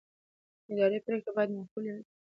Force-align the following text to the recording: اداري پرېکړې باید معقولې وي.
اداري 0.71 0.97
پرېکړې 1.05 1.31
باید 1.35 1.49
معقولې 1.55 1.91
وي. 1.95 2.03